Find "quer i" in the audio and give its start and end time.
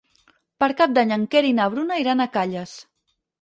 1.35-1.53